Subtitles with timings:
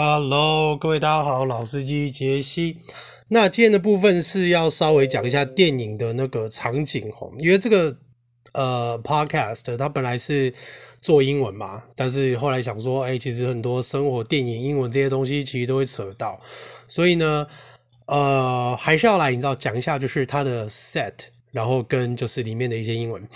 [0.00, 2.76] Hello，各位大家好，老司机杰西。
[3.30, 7.96] 那今天的部分是要稍微讲一下电影的那个场景齁，因为这个
[8.52, 10.54] 呃 Podcast 它本来是
[11.00, 16.40] 做英文嘛，但是后来想说，哎，其实很多生活、电影、英文这些东西其实都会扯到，
[16.86, 17.48] 所以呢，
[18.06, 21.12] 呃，还是要来你知道讲一下，就是它的 set。
[21.52, 23.26] 然后跟就是里面的一些英文。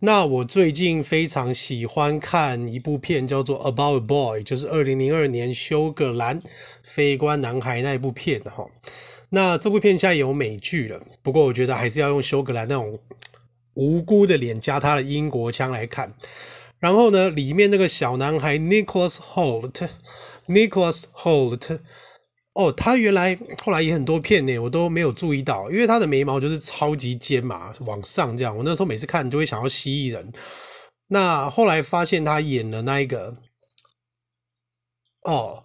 [0.00, 6.42] 那我最近非常喜欢看一部片，叫做《About a Boy》，就是二零零二年休格兰
[6.82, 8.66] 非关男孩那一部片哈。
[9.30, 13.00] 那这部片现在有美剧了，不过我觉得还是要用休格兰那种
[13.74, 16.14] 无辜的脸加他的英国腔来看。
[16.78, 21.78] 然后呢，里面那个小男孩 Nicholas Holt，Nicholas Holt。
[22.56, 28.56] 哦，他原来后来也很多片呢，我都没有注意到，因为他的眉毛就是超级尖嘛，往上这样。
[28.56, 30.32] 我那时候每次看就会想要蜥蜴人。
[31.08, 33.36] 那后来发现他演了那一个，
[35.24, 35.64] 哦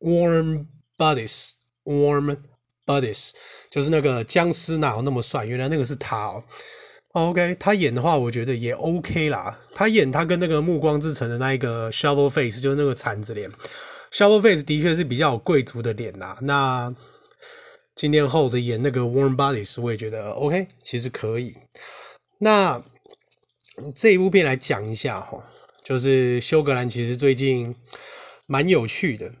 [0.00, 0.66] ，Warm
[0.98, 2.38] Bodies，Warm
[2.84, 3.30] Bodies，
[3.70, 5.46] 就是那个僵尸哪有那么帅？
[5.46, 6.42] 原来那个是他哦。
[7.12, 9.56] OK，他演的话我觉得也 OK 啦。
[9.72, 13.48] 他演他跟那个《暮光之城》的那一个 Shovel Face，就是那个铲子脸。
[14.14, 16.38] Shovel Face 的确是比较有贵族的脸啦。
[16.42, 16.94] 那
[17.96, 21.56] 今天后的演那个 Warm Bodies，我也觉得 OK，其实可以。
[22.38, 22.80] 那
[23.92, 25.42] 这一部片来讲一下哈，
[25.82, 27.74] 就是休格兰其实最近
[28.46, 29.32] 蛮有趣的，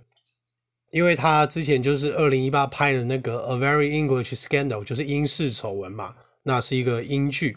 [0.90, 7.56] 因为他之前就是二零一八拍的那个 A Very English Scandal，就是英式丑闻嘛，那是一个英剧。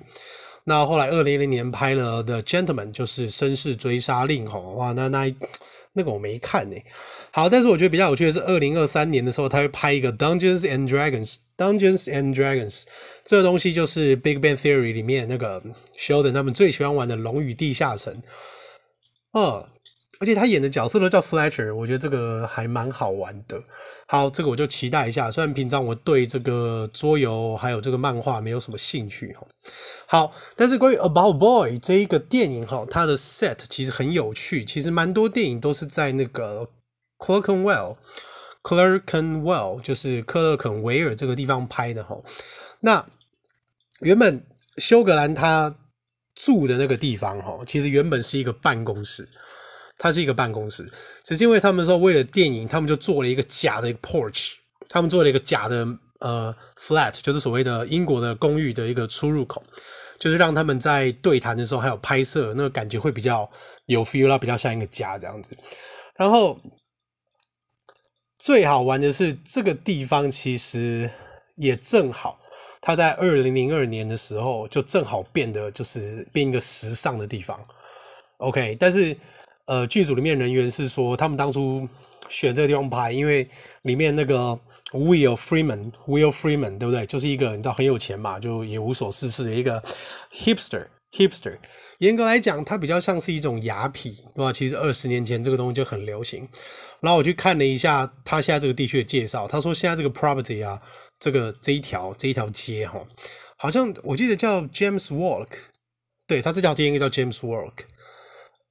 [0.66, 5.34] 那后来二零零年拍了 The Gentleman，就是绅士追杀令哈，哇，那那。
[5.98, 6.86] 那个我没看呢、欸，
[7.32, 12.84] 好，但是我觉得比较有趣的是，二零二三年的时候，他会拍一个 Dungeons and Dragons，Dungeons and Dragons
[13.26, 15.62] 这个东西就是 Big Bang Theory 里面那个
[15.98, 18.14] Sheldon 他们最喜欢玩的《龙与地下城》
[19.34, 19.68] 哦，
[20.20, 23.62] 而且他演的角色都叫 Fletcher，我觉得这个还蛮好玩的。
[24.08, 25.30] 好，这个我就期待一下。
[25.30, 29.46] 虽然平常我对这个桌游还有这个漫画没有什么兴趣哈。
[30.08, 34.66] 好，但是关于 About Boy 这一个电影哈，它的 set 其实很有趣。
[34.66, 36.68] 其实蛮多电影都是在那个
[37.20, 42.18] Clerkenwell，Clerkenwell 就是克勒肯维尔这个地方拍的哈。
[42.80, 43.06] 那
[44.00, 44.44] 原本
[44.78, 45.76] 休格兰他
[46.34, 49.30] 住的那个地方哈，其实原本是一个办公室。
[50.00, 50.88] 它是一个办公室，
[51.24, 54.54] 只是因为他们说为了电影，他们就做了一个假的一个 porch，
[54.90, 55.88] 他们做了一个假的
[56.20, 59.64] 呃 flat，就是所谓的英国的公寓的一个出入口，
[60.20, 63.50] 就是让他们在对谈的时候还有拍摄，那个感觉会比较
[63.88, 65.58] 有 feel 啦，比较像一个家这样子。
[66.16, 66.60] 然后
[68.38, 71.10] 最好玩的是这个地方其实
[71.56, 72.40] 也正好，
[72.82, 77.60] 它在二零零二年的时候就正好变得就是变一个时尚的地方。
[78.38, 79.18] OK，但是。
[79.68, 81.88] 呃，剧组里面人员是说，他们当初
[82.30, 83.48] 选这个地方拍，因为
[83.84, 84.58] 里面那个
[84.92, 87.06] Will Freeman，Will Freeman，对不对？
[87.06, 89.84] 就是一个你知道很有钱嘛，就也无所事事的一个
[90.34, 91.58] hipster，hipster。
[92.00, 94.54] 严格来讲，它比较像是一种雅痞，对吧？
[94.54, 96.48] 其实二十年前这个东西就很流行。
[97.02, 100.82] 然后我去看了一下他现在这个地区的介绍，他说现在这个 property 啊，
[101.20, 103.06] 这个这一条这一条街哈，
[103.58, 105.48] 好像我记得叫 James Walk，
[106.26, 107.74] 对，他这条街应该叫 James Walk。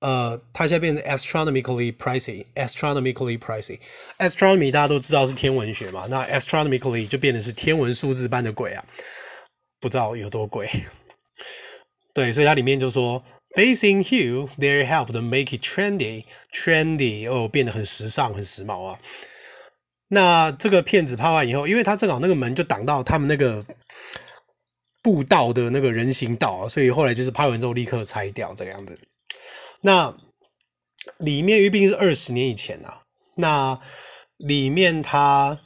[0.01, 8.85] 呃，它现在变成 astronomically pricey，astronomically pricey，astronomy 大家都知道是天文学嘛，那 astronomically 就变成是天文数字般的贵啊，
[9.81, 10.69] 不知道有多贵。
[12.13, 13.23] 对，所以它里面就说
[13.55, 18.99] ，Basing hue, they helped make it trendy，trendy 哦，变得很时尚、很时髦啊。
[20.09, 23.65] 那这个片子拍完以后，因为它正好那个门就挡到他们那个
[25.03, 28.99] 步道的那个人行道啊，所以后来就是拍完之后立刻拆掉这个样子。
[29.83, 30.15] 那
[31.19, 33.01] 里面因为毕竟是二十年以前啊，
[33.37, 33.79] 那
[34.37, 35.61] 里面他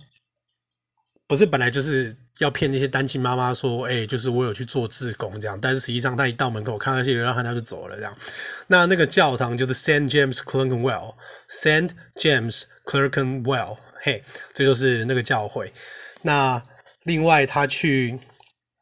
[1.26, 8.16] 不是本来就是要骗那些单亲妈妈说，哎、就是我有去做志工这样，但是实际上他一到门口看那些流浪汉，他就走了这样。
[8.68, 15.72] 那那个教堂就是 Saint James Clerkenwell，Saint James Clerkenwell，嘿，这就是那个教会。
[16.22, 16.62] 那
[17.04, 18.18] 另外他去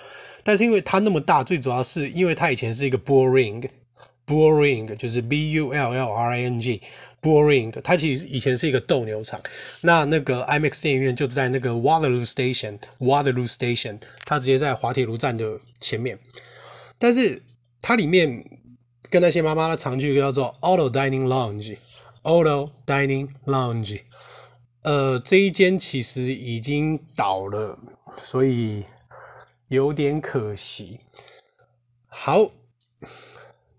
[0.46, 9.38] 但是因为它那么大，最主要是因为它以前是一个 Bullring，Bullring 就是 B U L L R I N G，Bullring，它其实以前是一个斗牛场。
[9.82, 16.18] 那那个 IMAX 电影院就在那个 Waterloo Station，Waterloo Station，它直接在滑铁卢站的前面。
[16.98, 17.44] 但是
[17.82, 18.46] 它里面。
[19.10, 24.02] 跟那些妈妈的常去叫做 Auto Dining Lounge，Auto Dining Lounge，
[24.84, 27.80] 呃，这一间其实已经倒了，
[28.18, 28.84] 所以
[29.70, 31.00] 有点可惜。
[32.08, 32.52] 好，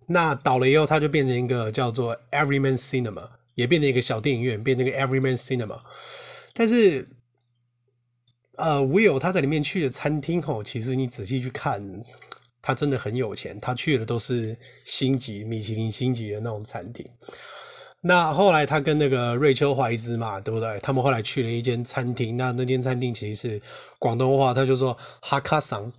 [0.07, 5.81] 那倒了以后，它就变成一个叫做 Everyman Cinema，也变成一个小电影院，变成一个 Everyman Cinema。
[6.55, 7.07] 但是，
[8.57, 12.03] 呃，Will 他在里面去的餐厅吼，其实你仔细去看。
[12.61, 17.07] 他真的很有钱，他去的都是星级米其林星级的那种餐厅。
[18.03, 20.79] 那后来他跟那个瑞秋怀兹嘛，对不对？
[20.81, 23.63] 他们后来去了一间餐厅，那那间餐厅其实是
[23.99, 25.93] 广东话，他就说哈卡桑，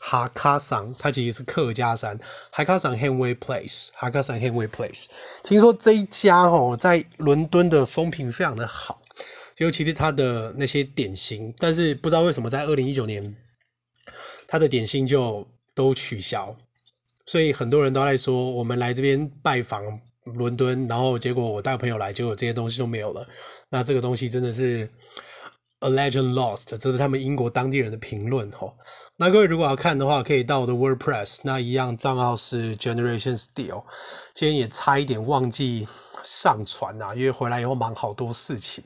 [0.00, 2.18] 哈卡桑，它其实是客家山，
[2.50, 5.04] 哈卡桑 Henway Place，哈卡桑 Henry Place。
[5.44, 9.02] 听说这一家哦，在伦敦的风评非常的好，
[9.58, 13.36] 尤其是他的那些点心，但是不知道为什么在二零一九年，
[14.48, 15.46] 他的点心就。
[15.80, 16.54] 都取消，
[17.24, 19.82] 所以很多人都在说，我们来这边拜访
[20.24, 23.26] 伦敦，然后结果我带朋友来，结果这些东西都没有了。
[23.70, 24.90] 那这个东西真的是
[25.78, 28.76] a legend lost，这是他们英国当地人的评论吼。
[29.16, 33.82] 那各位如果要看的话，可以到我的 WordPress，那一样账号是 Generation Steel。
[34.34, 35.88] 今天也差一点忘记
[36.22, 38.84] 上传啊，因为回来以后忙好多事情。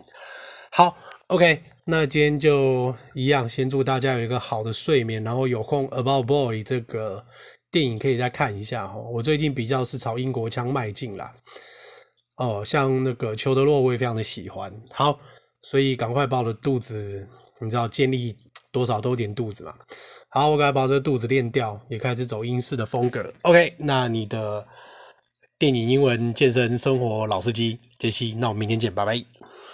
[0.70, 0.96] 好。
[1.28, 7.24] OK，那今天就一样，先祝大家有一个好的睡眠，然后有空《About Boy》这个
[7.70, 8.98] 电影可以再看一下哈。
[8.98, 11.32] 我最近比较是朝英国腔迈进啦。
[12.36, 14.70] 哦，像那个裘德洛我也非常的喜欢。
[14.92, 15.18] 好，
[15.62, 17.26] 所以赶快把我的肚子，
[17.60, 18.36] 你知道建立
[18.70, 19.74] 多少都有点肚子嘛。
[20.28, 23.32] 好，我赶快把这个肚子练掉，也开始走英式的风格。
[23.42, 24.66] OK，那你的
[25.58, 29.24] 电影、英文、健身、生活老司机杰西，那我们明天见，拜拜。